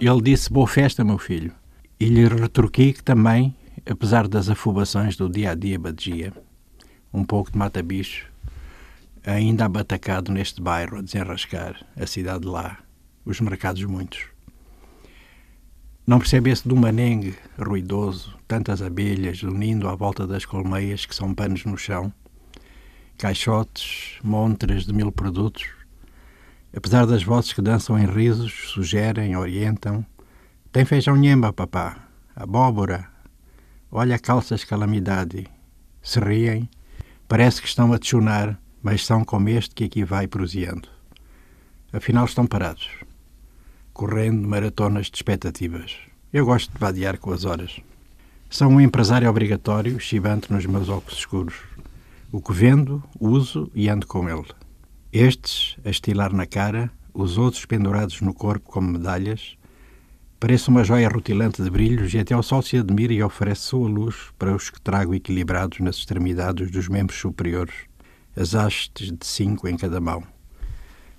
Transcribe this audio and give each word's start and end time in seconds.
Ele 0.00 0.22
disse 0.22 0.52
boa 0.52 0.68
festa, 0.68 1.02
meu 1.02 1.18
filho. 1.18 1.52
E 1.98 2.06
lhe 2.06 2.28
retruquei 2.28 2.92
que 2.92 3.02
também, 3.02 3.56
apesar 3.84 4.28
das 4.28 4.48
afobações 4.48 5.16
do 5.16 5.28
dia 5.28 5.50
a 5.50 5.54
dia 5.56 5.76
badia, 5.76 6.32
um 7.12 7.24
pouco 7.24 7.50
de 7.50 7.58
mata-bicho, 7.58 8.30
ainda 9.26 9.64
abatacado 9.64 10.30
neste 10.30 10.62
bairro 10.62 10.98
a 10.98 11.02
desenrascar, 11.02 11.84
a 11.96 12.06
cidade 12.06 12.46
lá, 12.46 12.78
os 13.24 13.40
mercados 13.40 13.82
muitos. 13.82 14.26
Não 16.06 16.20
percebe 16.20 16.50
esse 16.50 16.66
do 16.66 16.76
manengue 16.76 17.34
ruidoso, 17.58 18.38
tantas 18.46 18.80
abelhas 18.80 19.42
unindo 19.42 19.88
à 19.88 19.96
volta 19.96 20.28
das 20.28 20.44
colmeias 20.44 21.04
que 21.06 21.14
são 21.14 21.34
panos 21.34 21.64
no 21.64 21.76
chão, 21.76 22.12
caixotes, 23.18 24.20
montras 24.22 24.86
de 24.86 24.92
mil 24.92 25.10
produtos, 25.10 25.77
apesar 26.76 27.06
das 27.06 27.22
vozes 27.22 27.52
que 27.52 27.62
dançam 27.62 27.98
em 27.98 28.06
risos, 28.06 28.52
sugerem, 28.72 29.36
orientam. 29.36 30.04
Tem 30.72 30.84
feijão 30.84 31.16
nhemba, 31.16 31.52
papá, 31.52 31.96
abóbora, 32.34 33.08
olha 33.90 34.18
calças 34.18 34.64
calamidade. 34.64 35.46
Se 36.02 36.20
riem, 36.20 36.68
parece 37.26 37.60
que 37.60 37.68
estão 37.68 37.92
a 37.92 37.98
tchunar, 37.98 38.58
mas 38.82 39.04
são 39.04 39.24
como 39.24 39.48
este 39.48 39.74
que 39.74 39.84
aqui 39.84 40.04
vai 40.04 40.26
proseando. 40.26 40.88
Afinal 41.92 42.24
estão 42.24 42.46
parados 42.46 42.88
correndo 43.98 44.46
maratonas 44.46 45.06
de 45.06 45.16
expectativas. 45.16 45.96
Eu 46.32 46.46
gosto 46.46 46.72
de 46.72 46.78
vadiar 46.78 47.18
com 47.18 47.32
as 47.32 47.44
horas. 47.44 47.80
Sou 48.48 48.68
um 48.68 48.80
empresário 48.80 49.28
obrigatório, 49.28 49.98
chivante 49.98 50.52
nos 50.52 50.64
meus 50.66 50.88
óculos 50.88 51.18
escuros. 51.18 51.56
O 52.30 52.40
que 52.40 52.52
vendo, 52.52 53.02
uso 53.18 53.68
e 53.74 53.88
ando 53.88 54.06
com 54.06 54.28
ele. 54.28 54.46
Estes 55.12 55.78
a 55.86 55.88
estilar 55.88 56.34
na 56.34 56.44
cara, 56.44 56.90
os 57.14 57.38
outros 57.38 57.64
pendurados 57.64 58.20
no 58.20 58.34
corpo 58.34 58.70
como 58.70 58.92
medalhas. 58.92 59.56
Parece 60.38 60.68
uma 60.68 60.84
joia 60.84 61.08
rutilante 61.08 61.62
de 61.62 61.70
brilhos 61.70 62.12
e 62.12 62.18
até 62.18 62.36
o 62.36 62.42
sol 62.42 62.60
se 62.60 62.76
admira 62.76 63.14
e 63.14 63.22
oferece 63.22 63.62
sua 63.62 63.88
luz 63.88 64.16
para 64.38 64.54
os 64.54 64.68
que 64.68 64.78
trago 64.78 65.14
equilibrados 65.14 65.80
nas 65.80 65.96
extremidades 65.96 66.70
dos 66.70 66.88
membros 66.88 67.18
superiores, 67.18 67.74
as 68.36 68.54
hastes 68.54 69.10
de 69.10 69.24
cinco 69.26 69.66
em 69.66 69.78
cada 69.78 69.98
mão. 69.98 70.22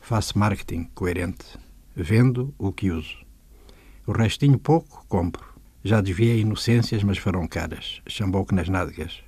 Faço 0.00 0.36
marketing 0.36 0.90
coerente. 0.92 1.56
Vendo 1.94 2.52
o 2.58 2.72
que 2.72 2.90
uso. 2.90 3.24
O 4.04 4.10
restinho 4.10 4.58
pouco, 4.58 5.06
compro. 5.08 5.46
Já 5.84 6.00
desviei 6.00 6.40
inocências, 6.40 7.04
mas 7.04 7.18
foram 7.18 7.46
caras. 7.46 8.02
Chambouco 8.08 8.52
nas 8.52 8.68
nádegas. 8.68 9.20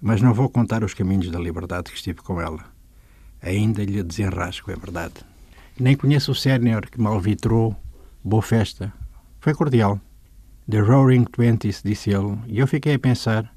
Mas 0.00 0.22
não 0.22 0.32
vou 0.32 0.48
contar 0.48 0.82
os 0.82 0.94
caminhos 0.94 1.30
da 1.30 1.38
liberdade 1.38 1.90
que 1.90 1.96
estive 1.96 2.22
com 2.22 2.40
ela. 2.40 2.77
Ainda 3.42 3.84
lhe 3.84 4.02
desenrasco, 4.02 4.70
é 4.70 4.76
verdade. 4.76 5.14
Nem 5.78 5.96
conheço 5.96 6.32
o 6.32 6.34
sénior 6.34 6.86
que 6.90 7.00
mal 7.00 7.20
vitrou. 7.20 7.76
Boa 8.22 8.42
festa. 8.42 8.92
Foi 9.40 9.54
cordial. 9.54 10.00
The 10.70 10.80
Roaring 10.80 11.24
Twenties, 11.24 11.82
disse 11.82 12.10
ele, 12.10 12.38
e 12.46 12.58
eu 12.58 12.66
fiquei 12.66 12.94
a 12.94 12.98
pensar. 12.98 13.54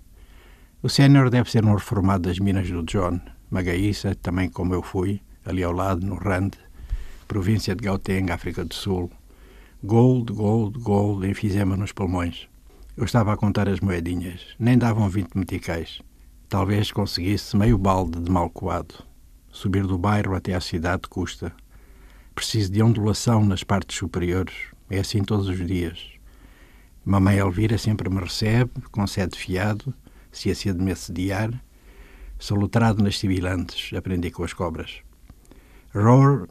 O 0.81 0.89
sénior 0.89 1.29
deve 1.29 1.51
ser 1.51 1.65
um 1.65 1.73
reformado 1.73 2.29
das 2.29 2.39
minas 2.39 2.69
do 2.69 2.83
John, 2.83 3.19
Magaíça, 3.49 4.15
também 4.15 4.49
como 4.49 4.73
eu 4.73 4.81
fui, 4.81 5.21
ali 5.45 5.63
ao 5.63 5.73
lado, 5.73 6.05
no 6.05 6.15
Rand 6.15 6.51
província 7.31 7.73
de 7.73 7.85
Gauteng, 7.85 8.29
África 8.29 8.65
do 8.65 8.73
Sul. 8.73 9.09
Gold, 9.81 10.33
gold, 10.33 10.77
gold, 10.79 11.25
enfisema 11.25 11.77
nos 11.77 11.93
pulmões. 11.93 12.49
Eu 12.97 13.05
estava 13.05 13.31
a 13.31 13.37
contar 13.37 13.69
as 13.69 13.79
moedinhas. 13.79 14.47
Nem 14.59 14.77
davam 14.77 15.07
vinte 15.07 15.37
meticais. 15.37 16.01
Talvez 16.49 16.91
conseguisse 16.91 17.55
meio 17.55 17.77
balde 17.77 18.19
de 18.19 18.29
mal 18.29 18.49
coado. 18.49 18.95
Subir 19.51 19.85
do 19.85 19.97
bairro 19.97 20.35
até 20.35 20.53
à 20.53 20.61
cidade 20.61 21.03
custa. 21.09 21.53
Preciso 22.33 22.71
de 22.71 22.81
ondulação 22.81 23.45
nas 23.45 23.63
partes 23.63 23.97
superiores. 23.97 24.55
É 24.89 24.99
assim 24.99 25.23
todos 25.23 25.47
os 25.47 25.67
dias. 25.67 26.11
Mamãe 27.03 27.37
Elvira 27.37 27.77
sempre 27.77 28.09
me 28.09 28.19
recebe, 28.19 28.71
concede 28.91 29.37
fiado, 29.37 29.93
se 30.31 30.49
assim 30.51 30.73
de 30.73 30.81
me 30.81 30.91
assediar. 30.91 31.51
Sou 32.39 32.57
lutrado 32.57 33.03
nas 33.03 33.19
sibilantes, 33.19 33.95
aprendi 33.95 34.31
com 34.31 34.43
as 34.43 34.53
cobras. 34.53 35.01
Roar 35.93 36.47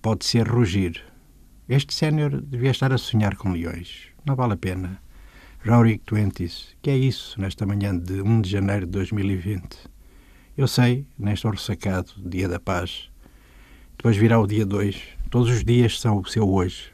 pode 0.00 0.24
ser 0.24 0.48
rugir. 0.48 1.04
Este 1.68 1.92
sénior 1.94 2.40
devia 2.40 2.70
estar 2.70 2.92
a 2.92 2.98
sonhar 2.98 3.36
com 3.36 3.52
leões. 3.52 4.08
Não 4.24 4.34
vale 4.34 4.54
a 4.54 4.56
pena. 4.56 5.00
Rorik 5.64 6.04
Twenties, 6.04 6.74
que 6.80 6.90
é 6.90 6.96
isso 6.96 7.40
nesta 7.40 7.66
manhã 7.66 7.96
de 7.96 8.22
1 8.22 8.40
de 8.40 8.50
janeiro 8.50 8.86
de 8.86 8.92
2020? 8.92 9.90
Eu 10.60 10.68
sei, 10.68 11.06
nem 11.18 11.32
estou 11.32 11.52
ressacado, 11.52 12.12
dia 12.18 12.46
da 12.46 12.60
paz. 12.60 13.08
Depois 13.96 14.14
virá 14.18 14.38
o 14.38 14.46
dia 14.46 14.66
2. 14.66 14.94
Todos 15.30 15.48
os 15.48 15.64
dias 15.64 15.98
são 15.98 16.18
o 16.18 16.26
seu 16.26 16.46
hoje. 16.46 16.92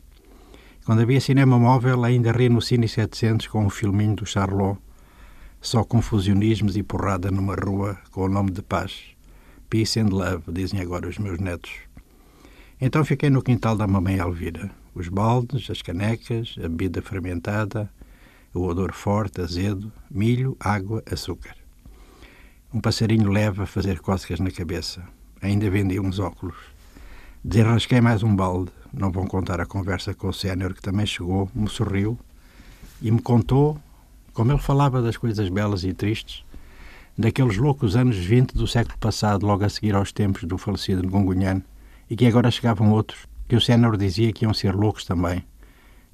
Quando 0.85 1.03
havia 1.03 1.21
cinema 1.21 1.59
móvel, 1.59 2.05
ainda 2.05 2.31
ria 2.31 2.49
no 2.49 2.63
Cine 2.63 2.87
700 2.87 3.49
com 3.49 3.65
o 3.65 3.67
um 3.67 3.69
filminho 3.69 4.15
do 4.15 4.25
Charlot. 4.25 4.79
Só 5.61 5.83
confusionismos 5.83 6.77
e 6.77 6.83
porrada 6.85 7.29
numa 7.29 7.57
rua 7.57 7.99
com 8.13 8.21
o 8.21 8.29
nome 8.29 8.53
de 8.53 8.63
paz. 8.63 9.03
Peace 9.69 9.99
and 9.99 10.11
love, 10.11 10.45
dizem 10.47 10.81
agora 10.81 11.09
os 11.09 11.19
meus 11.19 11.41
netos. 11.41 11.73
Então 12.81 13.05
fiquei 13.05 13.31
no 13.31 13.43
quintal 13.43 13.77
da 13.77 13.89
mamãe 13.89 14.19
Elvira. 14.19 14.71
Os 14.95 15.09
baldes, 15.09 15.69
as 15.69 15.83
canecas, 15.83 16.55
a 16.59 16.69
bebida 16.69 17.03
fermentada, 17.03 17.91
o 18.55 18.61
odor 18.61 18.93
forte, 18.93 19.41
azedo, 19.41 19.93
milho, 20.09 20.57
água, 20.61 21.03
açúcar. 21.11 21.66
Um 22.77 22.81
passarinho 22.83 23.31
leve 23.31 23.63
a 23.63 23.67
fazer 23.67 24.01
cócegas 24.01 24.39
na 24.39 24.51
cabeça. 24.51 25.03
Ainda 25.41 25.71
vendia 25.71 26.03
uns 26.03 26.19
óculos. 26.19 26.57
Desenrasquei 27.43 28.03
mais 28.03 28.23
um 28.23 28.37
balde. 28.37 28.71
Não 28.93 29.11
vão 29.11 29.27
contar 29.27 29.63
a 29.63 29.65
conversa 29.65 30.13
com 30.13 30.29
o 30.29 30.33
sénior, 30.35 30.75
que 30.75 30.83
também 30.83 31.07
chegou, 31.07 31.51
me 31.55 31.71
sorriu 31.71 32.19
e 33.01 33.11
me 33.11 33.23
contou 33.23 33.81
como 34.35 34.53
ele 34.53 34.61
falava 34.61 35.01
das 35.01 35.17
coisas 35.17 35.49
belas 35.49 35.85
e 35.85 35.95
tristes, 35.95 36.45
daqueles 37.17 37.57
loucos 37.57 37.97
anos 37.97 38.19
20 38.19 38.53
do 38.53 38.67
século 38.67 38.99
passado, 38.99 39.47
logo 39.47 39.65
a 39.65 39.71
seguir 39.71 39.95
aos 39.95 40.13
tempos 40.13 40.45
do 40.45 40.59
falecido 40.59 41.03
Ngungunhan, 41.03 41.63
e 42.11 42.15
que 42.15 42.27
agora 42.27 42.51
chegavam 42.51 42.93
outros, 42.93 43.27
que 43.49 43.57
o 43.57 43.61
Sénior 43.61 43.97
dizia 43.97 44.35
que 44.35 44.45
iam 44.45 44.53
ser 44.53 44.75
loucos 44.75 45.07
também. 45.07 45.43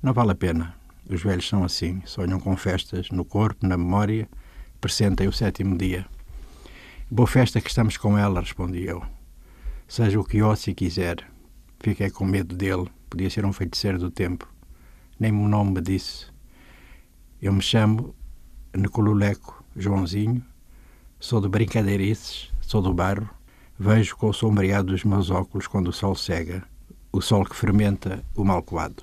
Não 0.01 0.13
vale 0.13 0.31
a 0.31 0.37
pena. 0.37 0.77
Os 1.11 1.25
velhos 1.25 1.49
são 1.49 1.65
assim, 1.65 2.01
sonham 2.05 2.39
com 2.39 2.57
festas 2.57 3.11
no 3.11 3.25
corpo, 3.25 3.67
na 3.67 3.77
memória, 3.77 4.29
pressentem 4.81 5.27
o 5.27 5.33
sétimo 5.33 5.77
dia. 5.77 6.07
Boa 7.15 7.27
festa 7.27 7.61
que 7.61 7.69
estamos 7.69 7.99
com 7.99 8.17
ela, 8.17 8.41
respondi 8.41 8.87
eu. 8.87 9.05
Seja 9.87 10.19
o 10.19 10.25
que 10.25 10.43
Ossi 10.43 10.73
quiser. 10.73 11.23
Fiquei 11.79 12.09
com 12.09 12.25
medo 12.25 12.57
dele, 12.57 12.89
podia 13.11 13.29
ser 13.29 13.45
um 13.45 13.53
feiticeiro 13.53 13.99
do 13.99 14.11
tempo. 14.11 14.49
Nem 15.21 15.31
o 15.31 15.47
nome 15.47 15.73
me 15.73 15.83
disse. 15.83 16.29
Eu 17.39 17.53
me 17.53 17.61
chamo 17.61 18.15
Nicoluleco 18.75 19.63
Joãozinho, 19.77 20.43
sou 21.21 21.39
de 21.43 21.51
Brincadeirices, 21.51 22.51
sou 22.63 22.81
do 22.81 22.95
barro, 22.95 23.29
Vejo 23.79 24.17
com 24.17 24.31
o 24.31 24.33
sombreado 24.33 24.91
dos 24.91 25.05
meus 25.05 25.29
óculos 25.29 25.67
quando 25.67 25.89
o 25.89 25.93
sol 25.93 26.15
cega, 26.15 26.65
o 27.13 27.21
sol 27.21 27.45
que 27.45 27.55
fermenta 27.55 28.25
o 28.35 28.43
mal 28.43 28.63
coado. 28.63 29.03